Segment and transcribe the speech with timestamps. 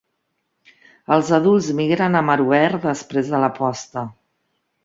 [1.15, 4.09] Els adults migren a mar obert després de la posta.